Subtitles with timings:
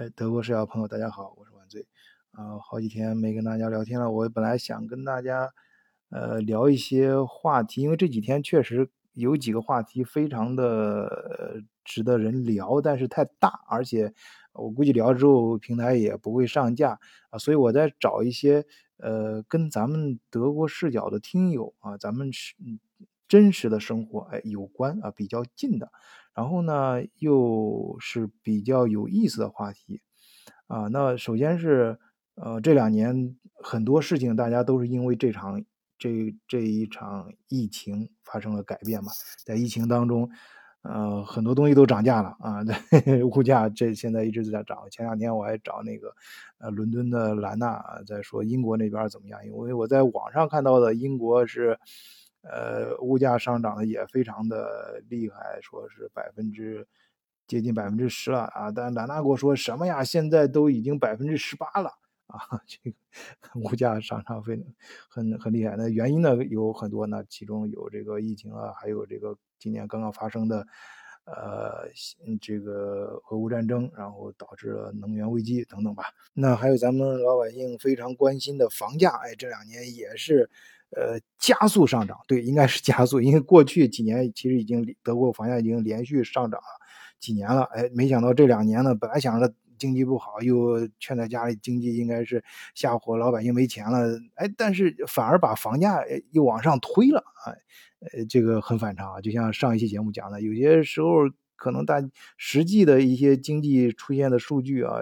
[0.00, 1.86] 哎，德国视角朋友，大家好，我是万醉。
[2.30, 4.10] 啊，好几天没跟大家聊天了。
[4.10, 5.52] 我本来想跟大家，
[6.08, 14.14] 呃，聊一些话题，因为这几天确实有几个话题非常的值得人聊，但是太大，而且
[14.54, 16.98] 我估计聊之后平台也不会上架
[17.28, 18.64] 啊，所以我在找一些
[18.96, 22.54] 呃跟咱们德国视角的听友啊，咱们是
[23.30, 25.90] 真实的生活哎有关啊，比较近的。
[26.34, 30.00] 然后呢，又是比较有意思的话题，
[30.68, 31.98] 啊，那首先是，
[32.34, 35.62] 呃，这两年很多事情大家都是因为这场
[35.98, 39.10] 这这一场疫情发生了改变嘛，
[39.44, 40.30] 在疫情当中，
[40.82, 42.62] 呃，很多东西都涨价了啊，
[43.34, 44.78] 物价这现在一直在涨。
[44.90, 46.14] 前两天我还找那个，
[46.58, 51.78] 呃，伦敦的兰纳在说英国那边怎么样，因为我在网上看到的英国是。
[52.42, 56.86] 呃，物价上涨的也非常的厉害，说是百分之
[57.46, 58.70] 接近百分之十了啊！
[58.72, 60.02] 但兰纳给我说什么呀？
[60.02, 61.90] 现在都已经百分之十八了
[62.28, 62.38] 啊！
[62.66, 62.96] 这个
[63.60, 64.58] 物价上涨非
[65.08, 65.76] 很很厉害。
[65.76, 70.66] 那原因呢有很多呢，其中有这个疫情啊，还有这个今年刚刚发生的
[71.26, 71.88] 呃
[72.40, 76.04] 这个俄乌战争，然后导致了能源危机等等吧。
[76.32, 80.48] 那还有咱们老百姓非常关心的房价，哎，这两年也是。
[80.96, 86.66] 呃，加速上涨，对，应该是加速，因为过去几年其实已经德国房价已经连续上涨了
[87.20, 92.42] 几年了，哎，没想到这两年呢，本来想着经济不好，又劝在家里，经济应该是
[92.74, 96.02] 下火，老百姓没钱了，哎，但是反而把房价
[96.32, 97.52] 又往上推了，哎，
[98.12, 101.18] 呃，这个很反常啊，就像上一期节目讲的，有些时候
[101.54, 102.02] 可能大
[102.36, 104.98] 实际的一些经济出现的数据啊，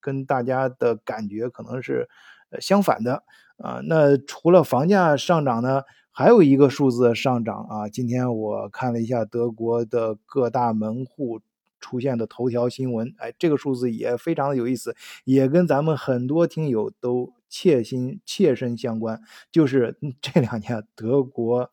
[0.00, 2.08] 跟大家的感觉可能是
[2.48, 3.22] 呃相反的。
[3.58, 7.88] 啊，那除了房价上涨呢，还有一个数字上涨啊。
[7.88, 11.40] 今天我看了一下德国的各大门户
[11.80, 19.22] 出现的头条新闻，哎，这个数字也非常的有意思，也跟咱们很多听友都切心切身相关。
[19.50, 21.70] 就是这两年德国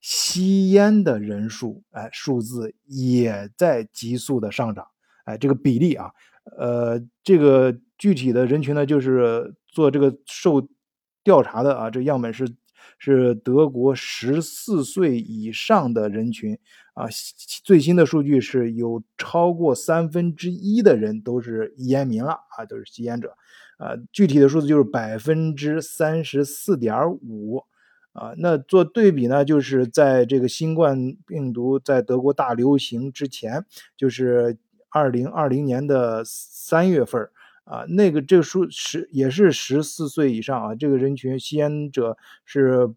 [0.00, 4.86] 吸烟的人数，哎，数字也在急速的上涨，
[5.24, 6.12] 哎，这个比例啊，
[6.56, 10.68] 呃，这个具体的人群呢，就是做这个受。
[11.26, 12.48] 调查的啊，这样本是
[13.00, 16.56] 是德国十四岁以上的人群
[16.94, 17.06] 啊，
[17.64, 23.36] 最新的数据是有超过三分之一的人都是烟民了啊，都是吸烟者
[23.78, 27.64] 啊，具体的数字就是百分之三十四点五
[28.12, 28.32] 啊。
[28.36, 33.64] 那做对比呢，就是在这个新冠病毒在德国大流行之前，
[33.96, 34.56] 就是
[34.90, 37.28] 二零二零年的三月份
[37.66, 42.94] 啊，那个这个数十也是十四岁以上啊，这个人群吸烟者是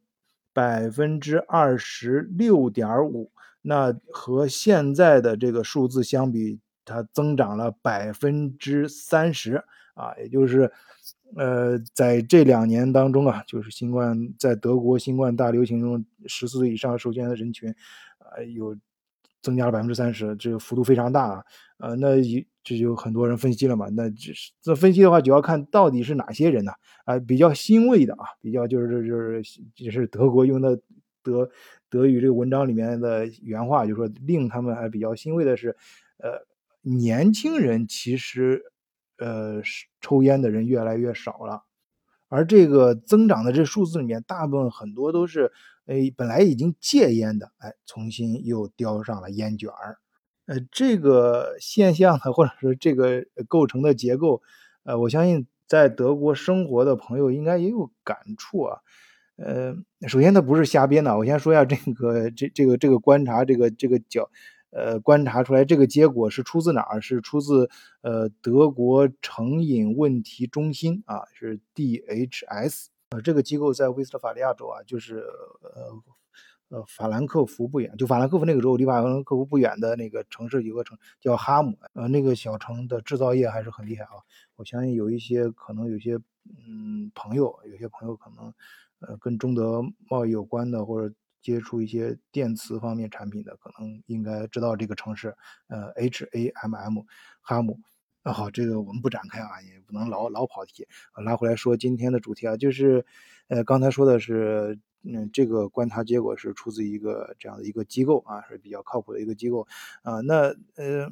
[0.53, 3.31] 百分之二十六点五，
[3.63, 9.63] 那和现在的这个数字相比，它增长了百分之三十
[9.96, 10.72] 啊，也就是，
[11.36, 17.74] 呃，在这两年当中啊，就是新冠在德国新冠大流行中，十四岁以上受吸烟的人群
[18.19, 18.78] 啊有。
[19.41, 21.46] 增加了百分之三十，这个幅度非常大啊！
[21.80, 22.22] 呃，那
[22.64, 23.88] 这就很多人分析了嘛。
[23.90, 26.72] 那这是这分析的话，就要看到底是哪些人呢？
[27.06, 29.44] 啊，比较欣慰的啊，比较就是就是
[29.76, 30.80] 就是德国用的
[31.24, 31.50] 德
[31.90, 35.76] 德语这个文章里面的原话，就说令他们还比较欣慰的是，
[36.18, 36.46] 呃，
[36.82, 38.62] 年轻人其实
[39.18, 39.62] 呃
[40.02, 41.64] 抽烟的人越来越少了。
[42.28, 45.52] 而这个增长的这数字里面，大部分很多都是，
[45.88, 49.98] 哎，本来已经戒烟的，哎，重新又叼上了烟卷儿，
[50.50, 54.42] 呃，这个现象呢，或者说这个构成的结构，
[54.84, 58.80] 呃，我相信在德国生活的朋友应该也有感触啊，
[59.38, 59.76] 呃，
[60.08, 64.28] 首先它不是瞎编的，我先说一下这个这这个这个观察这个这个角。
[64.72, 67.02] 呃，观察出来这个结果是出自哪儿？
[67.02, 67.68] 是出自
[68.02, 75.26] 呃德国成瘾问题中心啊，是 DHS 啊，这个机构在威斯特法利亚州啊，就是
[75.64, 75.92] 呃
[76.69, 84.24] 呃法兰克福不远，就法兰克福那个州离法兰克福不远的那个城市有个城叫哈姆，呃那个小城的制造业还是很厉害啊。
[84.56, 88.54] 我相信有一些可能有些嗯朋友，有些朋友可能
[89.00, 91.13] 呃跟中德贸易有关的或者。
[91.42, 95.33] 接触一些电磁方面产品的，可能应该知道这个城市，
[95.69, 97.04] 呃，H A M M，
[97.39, 97.80] 哈姆。
[98.22, 101.24] 那好，这个我们不展开啊，也不能老老跑题啊。
[101.24, 103.06] 拉回来说今天的主题啊，就是，
[103.48, 109.68] 呃，刚才说的是，嗯，这个观察结果是出自一个这样的一个机构啊，是比较靠谱的一个机构
[110.04, 110.19] 啊。
[110.22, 111.10] 那，呃，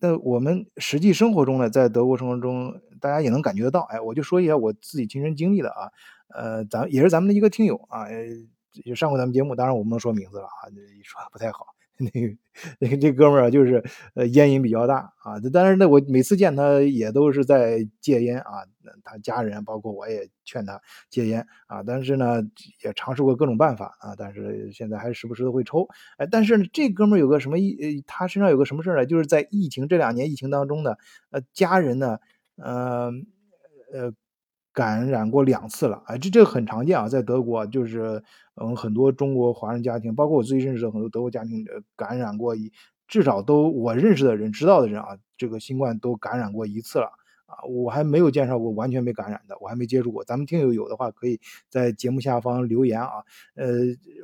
[0.00, 3.80] 那我们实际生活中呢，在德国生活中，大家也能感觉得到。
[3.82, 5.90] 哎，我就说一下我自己亲身经历的啊，
[6.28, 8.06] 呃，咱也是咱们的一个听友啊。
[8.84, 11.66] 也上过咱们节目，当然我不能说名字了啊，一说不太好。
[12.14, 12.36] 那个
[12.78, 13.82] 那这哥们儿，就是
[14.14, 18.64] 呃烟瘾比较大啊，但是呢，我每次见他也都是在戒烟啊，
[19.02, 20.80] 他家人包括我也劝他
[21.10, 22.40] 戒烟啊，但是呢
[22.84, 29.04] 也尝试过各种办法啊，但是现在还时不时的会抽，哎，但是这哥们儿有个什么疫，他身上有个什么事儿呢？
[29.06, 30.94] 就是在疫情这两年疫情当中呢，
[31.30, 32.18] 呃，家人呢，
[32.56, 33.12] 呃
[33.92, 34.12] 呃。
[34.78, 38.22] 感染过两次了，哎，这这个很常见啊，在德国就是，
[38.54, 41.66] 嗯，很多中国华人家庭，包括我自己认识的很多德国家庭，
[41.96, 42.70] 感染过一，
[43.08, 47.10] 至少都我认识的人知道的人啊，这个新冠都感染过一次了。
[47.46, 53.24] 啊，我还没有介绍过完全没感染的，我还没接触过，咱们听友有的话可以在节目下方留言啊，
[53.56, 53.66] 呃，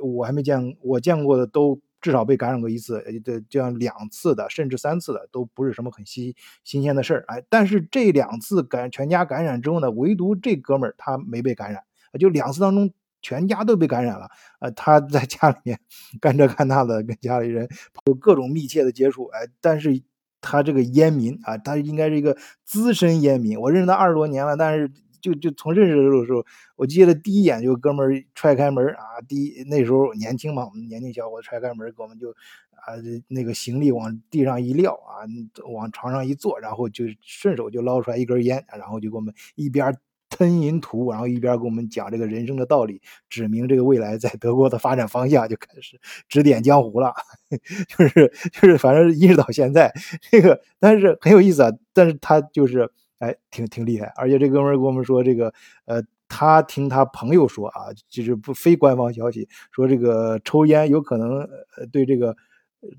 [0.03, 1.81] 我还没见，我见过的都。
[2.05, 11.83] 至少被感染过一次，这这样两次的，甚至三次的，都不是什么很新新鲜的事儿，哎，但是这两次感全家感染之后呢，唯独这哥们儿他没被感染，
[12.21, 12.93] 就两次当中
[13.23, 14.29] 全家都被感染了，
[14.61, 15.81] 呃，他在家里面
[16.21, 17.67] 干这干那的，跟家里人
[18.05, 20.03] 有各种密切的接触，哎，但是
[20.43, 22.37] 他这个烟民啊，他应该是一个
[22.67, 24.93] 资深烟民，我认识他二十多年了，但是。
[25.25, 26.45] 就就从认识的时候，
[26.77, 32.29] 我记得第一眼就哥们儿踹开门啊，第一那时候年轻嘛，我们年轻小伙踹开门，给我们就
[32.73, 32.93] 啊
[33.29, 35.25] 那个行李往地上一撂啊，
[35.73, 39.97] 往床上一坐，然后就顺手就捞出来一根烟，然后就给我们一边
[40.29, 43.01] 吞云吐雾，然后一边给我们讲这个人生的道理，
[43.31, 45.99] 指明这个未来在德国的发展方向，就开始
[46.29, 47.15] 指点江湖了，
[47.97, 49.91] 就是就是反正一直到现在
[50.31, 52.93] 这个，但是很有意思啊，但是他就是。
[53.19, 55.53] 哎，挺挺厉害，而且这哥们儿跟我们说，这个
[55.87, 61.49] 呃，他听他朋友说啊，就是不非官方消息，说这个抽烟有可能
[61.93, 62.37] 对这个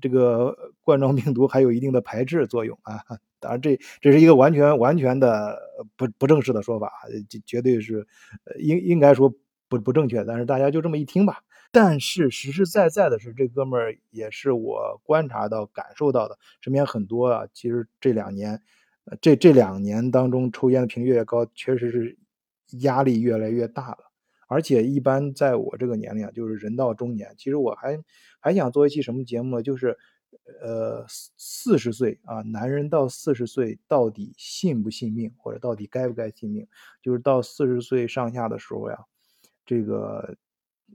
[0.00, 2.98] 这个冠状病毒还有一定的排斥作用啊。
[3.38, 5.58] 当然，这这是一个完全完全的
[5.96, 6.90] 不不正式的说法，
[7.28, 8.06] 绝绝对是
[8.58, 9.32] 应应该说
[9.68, 10.24] 不不正确。
[10.24, 11.40] 但是大家就这么一听吧。
[11.70, 18.62] 但是实实在在的是，这哥们儿也是我观察到、感受到的，身边很多啊，其实这两年。
[19.20, 22.18] 这这两年当中，抽烟的频率越高，确实是
[22.80, 23.98] 压力越来越大了。
[24.48, 27.98] 而且一般在我这个年龄啊，就是人到中年，其实我还
[28.40, 29.62] 还想做一期什么节目呢？
[29.62, 29.96] 就是，
[30.62, 36.66] 呃，四十岁啊，男人到四十岁到底信不信命，或者到底该不该信命？
[37.02, 38.98] 就是到四十岁上下的时候呀，
[39.64, 40.36] 这个，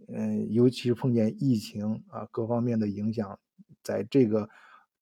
[0.08, 3.40] 嗯，尤其是碰见疫情啊，各方面的影响，
[3.84, 4.50] 在这个。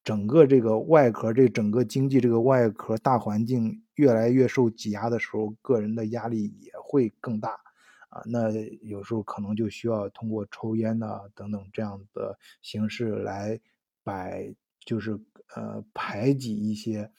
[0.09, 7.51] 整个这个外壳，这整个经济这个外壳大环境越来越受挤压的时候，个人的压力也会更大
[8.09, 8.23] 啊。
[8.25, 8.49] 那
[8.81, 13.59] 有时候可能就需要通过抽烟呐等等这样的形式来
[14.03, 14.51] 摆，
[14.83, 15.11] 就是
[15.55, 17.11] 呃排挤一些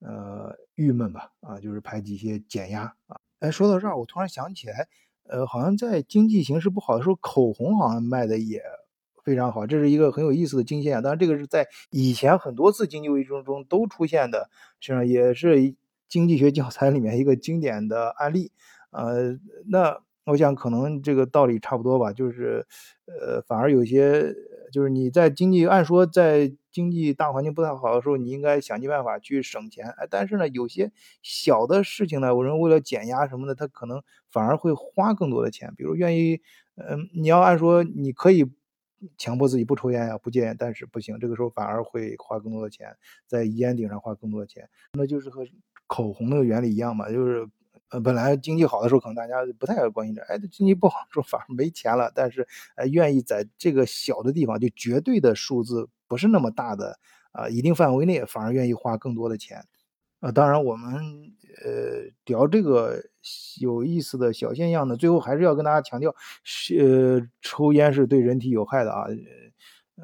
[0.00, 3.16] 呃郁闷吧啊，就是排挤一些减压啊。
[3.38, 4.88] 哎，说到这儿，我突然想起来，
[5.28, 8.60] 呃，好像在经济形势不好的时候，口红好像卖的也。
[9.24, 11.02] 非常好，这是一个很有意思的经现象。
[11.02, 14.50] 当然，这个是在以前很多次经济危机中都出现的，
[14.80, 15.74] 实际上也是
[16.08, 18.52] 经济学教材里面一个经典的案例。
[18.90, 22.66] 呃，那我想可能这个道理差不多吧，就是
[23.06, 24.34] 呃，反而有些
[24.70, 29.88] 就是你在经济按说在经济大环境不太好的时候，你应该想尽办法去省钱。
[29.96, 30.92] 哎，但是呢，有些
[31.22, 35.72] 小的事情呢，我认为为了减压什么的，他可能反而会花更多的钱。
[35.76, 36.40] 比如愿意，
[36.76, 38.44] 嗯，你要按说你可以。
[39.18, 42.96] 强迫自己不抽烟呀，不戒烟，但是不行，这个时候反而会花更多的钱，
[43.26, 45.46] 在烟顶上花更多的钱，那就是和
[45.86, 47.46] 口红那个原理一样嘛，就是
[47.90, 56.98] 呃，本来经济好的时候可能大家不太关心这，哎，经济不好的时候反而没钱了，但是呃，愿意在这个小的地方，就绝对的数字不是那么大的
[57.32, 59.64] 啊，一定范围内反而愿意花更多的钱。
[60.24, 60.94] 啊，当然，我们
[61.62, 62.98] 呃聊这个
[63.60, 69.04] 有意思的小现象呢，最后还是要跟大家强调，是呃抽烟是对人体有害的啊。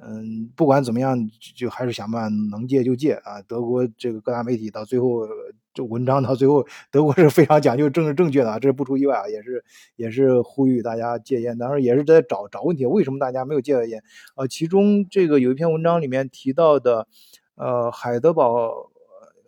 [0.02, 1.18] 嗯，不管怎么样，
[1.56, 3.40] 就还是想办法能戒就戒啊。
[3.48, 5.26] 德国这个各大媒体到最后，
[5.72, 9.64] 这文章到最后，德国是非常讲究政治正确的啊，这是不出意外啊，也是
[9.96, 14.02] 也是呼吁大家戒烟，当然也是在找找问题，为什么大家没有戒烟？
[14.34, 17.08] 啊，其中这个有一篇文章里面提到的，
[17.54, 18.89] 呃，海德堡。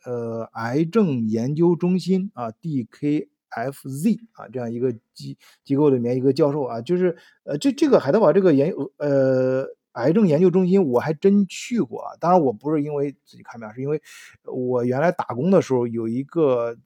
[0.05, 12.17] 呃，癌症研究中心啊，DKFZ 啊，这样一个机机构里面一个教授啊，就是呃，这这个海德堡这个研呃癌症研究中心，我还真去过啊。
[12.19, 14.01] 当然，我不是因为自己看病，是因为
[14.45, 16.77] 我原来打工的时候有一个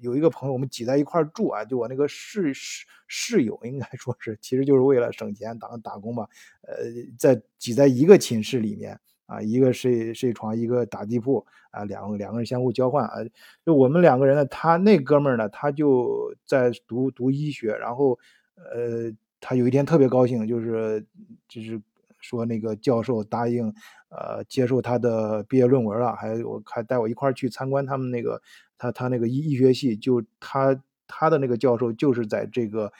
[0.00, 6.26] 有一个朋友，我们挤在一块住啊，就我那个室室室友，应该说是，其实就是为了省钱打打工嘛，
[6.62, 6.74] 呃，
[7.18, 8.98] 在挤在一个寝室里面。
[9.28, 13.16] 啊，一个睡睡床，一个打地铺啊，两两个人相互交换啊。
[13.62, 18.18] 就我们两个人呢，他那哥们儿呢，他就在读读医学，然后
[18.56, 21.04] 呃，他有一天特别高兴，就是
[21.46, 21.78] 就是
[22.20, 23.72] 说那个教授答应
[24.08, 28.40] 呃接受他的毕业论文了，还我还带我一块儿去参观他们那个
[28.78, 32.90] 他他那个医医学系，就他他的那个教授就是在这个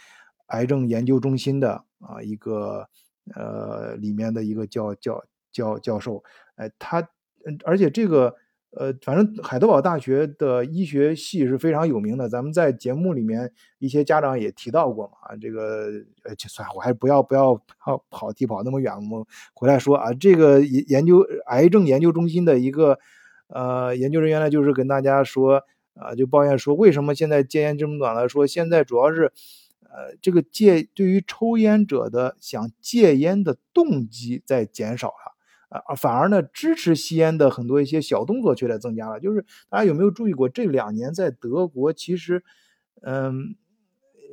[0.48, 2.86] 癌症研究中心的啊一个
[3.34, 5.24] 呃里面的一个教教
[5.58, 6.22] 教教授，
[6.56, 7.08] 哎他
[7.64, 8.34] 而且这个。
[8.72, 15.14] 呃，反正海德堡大学的医学系是非常有名的，咱们在节目里面一些家长也提到过嘛。
[15.22, 15.86] 啊，这个
[16.22, 19.24] 呃，就算我还是不要不要跑跑题跑那么远，我们
[19.54, 22.98] 回来说啊，这个研究癌症研究中心的一个
[23.48, 25.62] 呃研究人员呢，就是跟大家说
[25.94, 28.28] 啊，就抱怨说为什么现在戒烟这么短了？
[28.28, 29.32] 说现在主要是
[29.80, 35.37] 呃这个戒对于抽烟者的想戒烟的动机在减少了。
[35.68, 39.20] 啊，反而呢，支持吸烟的很多一些小动作却在增加了。
[39.20, 42.42] 就是大家有没有注意过，这两年在德国，其实，
[43.02, 43.54] 嗯，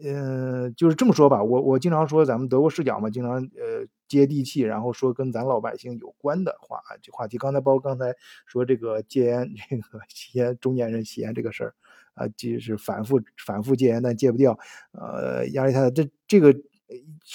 [0.03, 7.37] 嗯，就是这么说吧，我我经常说咱们德国视角嘛，经常呃接地气，然后说跟咱老百姓有关的话这话题。
[7.37, 8.15] 刚才包括刚才
[8.45, 11.73] 说这个戒烟，这个吸烟中年人吸烟这个事儿，
[12.13, 14.57] 啊，就是反复反复戒烟但戒不掉，
[14.93, 16.55] 呃，压力太大，这这个。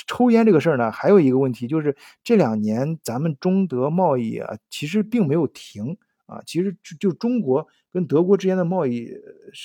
[0.06, 6.40] 抽烟这个事儿呢，还有一个问题就是这两年咱们中德贸易啊，其实并没有停啊。
[6.46, 9.10] 其实就中国跟德国之间的贸易，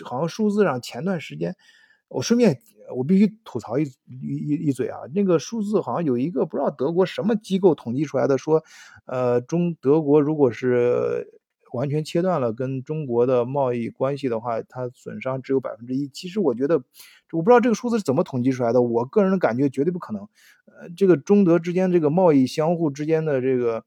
[0.03, 1.55] 好像数字上前段时间，
[2.07, 2.59] 我顺便
[2.95, 8.63] 我必须吐槽一一一嘴啊，那个数字好像有一个不知道德国什么机构统计出来的，说，
[9.05, 11.39] 呃，中德国如果是。
[11.73, 16.07] 完全切断了跟中国的贸易关系的话，它损伤只有百分之一。
[16.07, 16.81] 其实我觉得，
[17.35, 18.81] 我不知道这个数字是怎么统计出来的。
[18.81, 20.23] 我个人的感觉绝对不可能。
[20.65, 23.83] 呃，这个中德之间这个贸易相互之间的这个，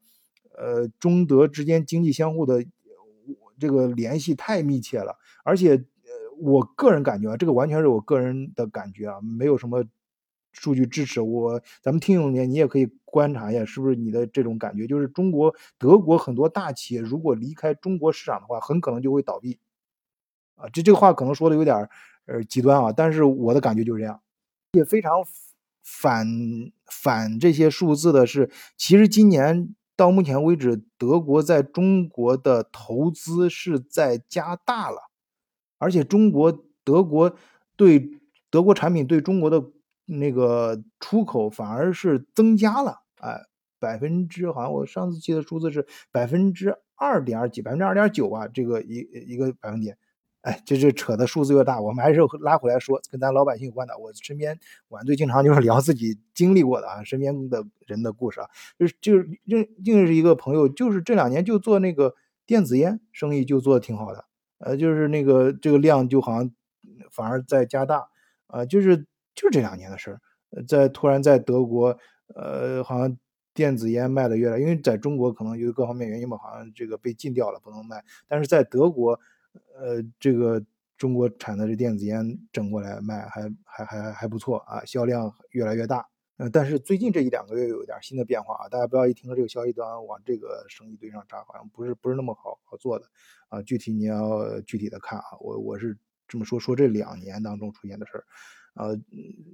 [0.57, 2.65] 呃，中德之间经济相互的
[3.59, 5.17] 这个联系太密切了。
[5.43, 5.81] 而且，呃，
[6.39, 9.83] 我个人感觉啊，这个完全是我个人的感觉啊，没有什么。
[10.51, 14.87] 数据支持我，咱们听友里面你也可以观察一下，是不是你的这种感觉？
[14.87, 19.59] 就是中国、德国很多大企业如果离开中国市场的话，很可能就会倒闭。
[20.55, 21.87] 啊，这这个话可能说的有点
[22.31, 24.21] 呃极端啊，但是我的感觉就是这样。
[24.73, 25.13] 也非常
[25.83, 26.27] 反
[26.85, 35.09] 反这些数字的是，其实今年到目前为止，德国在中国的投资是在加大了，
[35.77, 37.35] 而且中国德国
[37.75, 39.71] 对德国产品对中国的。
[40.11, 43.41] 那个出口反而是增加了，哎，
[43.79, 49.95] 百分之好像我上次记得数字是百分之二点几，百分之二点九吧，这个一一个百分点，
[50.41, 53.97] 哎，这这扯的数字越大，我们还是拉回来说，跟咱老百姓有关的。
[53.97, 54.57] 我身边
[54.89, 62.15] 晚最经常就是聊自己经历过的啊，身边的人的故事啊，就是就是认认识一个朋友，就是这两年就做那个
[62.45, 64.25] 电子烟生意，就做的挺好的，
[64.59, 66.51] 呃，就是那个这个量就好像
[67.11, 68.09] 反而在加大，
[68.47, 69.05] 啊，就是。
[69.35, 70.19] 就是这两年的事儿，
[70.67, 71.97] 在突然在德国，
[72.35, 73.17] 呃，好像
[73.53, 78.03] 电子烟卖的越来，因为在中国可能由于各方面原因吧，好像这个被禁掉了，不能卖。
[78.27, 79.17] 但是在德国，
[79.77, 80.63] 呃，这个
[80.97, 86.07] 中国产的这电子烟整过来卖，还还还还不错啊，销量越来越大。
[86.37, 93.05] 呃，但是最近这一两个月有点新的变化啊，大家不要一听到这个消息都往这个生意堆上扎，好像不是不是那么好好做的
[93.49, 93.61] 啊。
[93.61, 95.97] 具体你要具体的看啊，我我是
[96.29, 98.23] 这么说，说这两年当中出现的事儿。
[98.75, 98.97] 呃，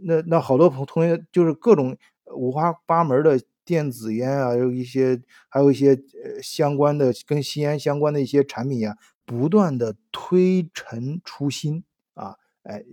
[0.03, 1.97] 那那好多同同学就是各种
[2.35, 8.95] 五花八门的电子烟啊，有一些还有一些呃相关的跟吸烟相关的一些产品呀，
[9.25, 12.83] 不断的推陈出新啊，哎，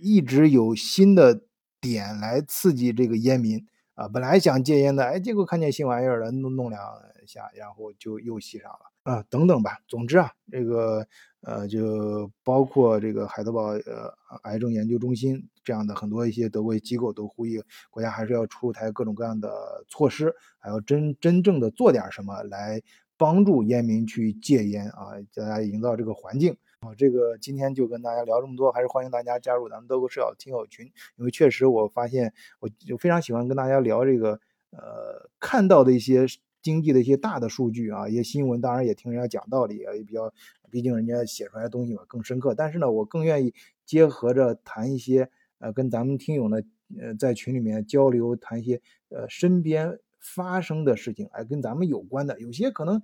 [0.00, 1.42] 一直有新的
[1.80, 4.08] 点来刺激这个烟民啊。
[4.08, 6.80] 本来想戒烟的，哎，结果看见新玩意儿了，弄弄两
[7.26, 8.92] 下，然后就又吸上了。
[9.02, 9.78] 啊，等等吧。
[9.88, 11.04] 总之啊，这个
[11.40, 17.60] 呃，就包括这个海德堡呃癌症研究中心这样的很多一些德国机构都呼吁
[17.90, 22.80] 国家还是要出台各种各样的措施，还要真真正的做点什么来
[23.16, 26.94] 帮助烟民去戒烟啊，大家营造这个环境啊。
[26.96, 34.40] 这个今天就跟大家聊这么多，还是欢迎大家加入咱们德国视角听友群，因为确实我发现我就非常喜欢跟大家聊这个
[34.70, 36.26] 呃看到的一些。
[36.62, 40.32] 经济的一些大的数据啊，一些新闻，当然也听人家讲道理啊，也比较，
[40.70, 42.54] 毕竟人家写出来的东西嘛更深刻。
[42.54, 43.52] 但是呢，我更愿意
[43.84, 45.28] 结合着谈一些，
[45.58, 46.58] 呃，跟咱们听友呢，
[47.00, 52.40] 呃，在群里面交流，谈一些，呃，身边发生的事情，哎，跟咱们有关的。
[52.40, 53.02] 有些可能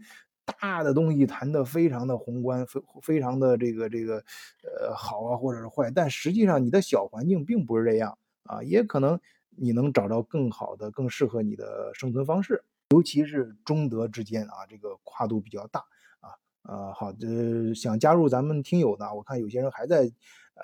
[0.61, 4.25] 大的东西谈的非常的宏观，非非常的这个这个，
[4.63, 9.21] 呃，好啊，或者是坏，但实际上你的小环境并不是这样啊，也可能
[9.51, 12.65] 你能找到更好的、更适合你的生存方式。
[12.91, 15.81] 尤其是中德之间啊，这个跨度比较大
[16.21, 16.31] 啊
[16.63, 20.11] 呃，好的，想加入咱们听友的，我看有些人还在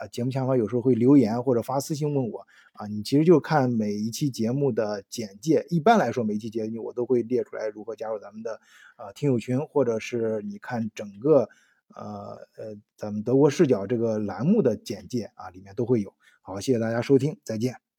[0.00, 8.60] 呃节目下方有时候会留言或者发私信问我啊，你其实就看每一期节目的简介，一般来说每一期节目我都会列出来如何加入咱们的
[8.96, 11.48] 呃听友群，或者是你看整个
[11.94, 16.12] 呃呃咱们德国视角这个栏目的简介啊，里面都会有。
[16.42, 17.93] 好，谢谢大家收听，再见。